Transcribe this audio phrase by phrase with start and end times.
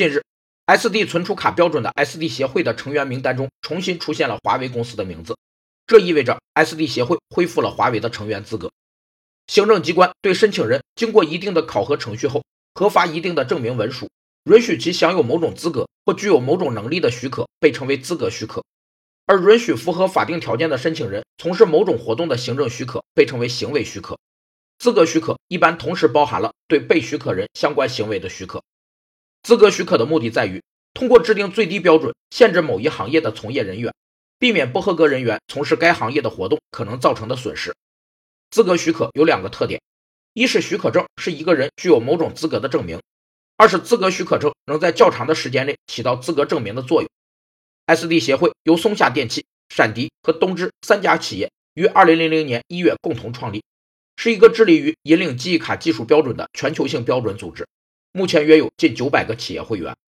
[0.00, 0.22] 近日
[0.64, 5.36] ，SD 存储卡标准的 SD 协会的成员名单中重新出现了华为公司的名字，
[5.86, 8.70] 这意味着 SD 协会恢复了华为的成员资格。
[9.46, 12.42] 行政机关对申请人经过一定的考核程序后，
[12.72, 14.08] 核发一定的证明文书，
[14.44, 18.62] 允许其享有某种资格或具有某种能力的许可，被称为资格许可；
[19.26, 24.18] 而允许符合法定条件的申请人从事某种活动的行政许可，被称为行为许可。
[24.78, 28.62] 资格许可一般同时包含了对被许可人相关行为的许可。
[29.42, 30.62] 资格许可的目的在于
[30.92, 33.94] 通过制定最低标准，限制某一行业的从业人员，
[34.38, 37.74] 避免不合格人员从事该行业的活动可能造成的损失。
[38.50, 39.80] 资格许可有两个特点：
[40.34, 42.98] 一是许可证是一个人具有某种资格的证明；
[43.56, 47.08] 二是资格许可证能在较长的时间内起到资格证明的作用。
[47.86, 53.62] SD 协会由松下电器、闪迪和东芝三家企业于2000年1月共同创立，
[54.16, 57.66] 是一个致力于引领记忆卡技术标准的全球性标准组织。
[58.12, 59.94] 目前约有近九百个企业会员。